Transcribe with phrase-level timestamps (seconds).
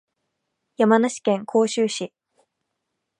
[0.77, 2.11] 山梨県甲州市